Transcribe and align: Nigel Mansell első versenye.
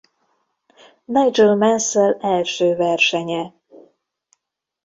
Nigel 1.05 1.55
Mansell 1.55 2.17
első 2.21 2.75
versenye. 2.75 3.53